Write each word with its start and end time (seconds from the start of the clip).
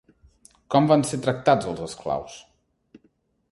Com 0.75 0.87
van 0.91 1.05
ser 1.09 1.19
tractats 1.27 1.69
els 1.73 1.85
esclaus? 1.91 2.41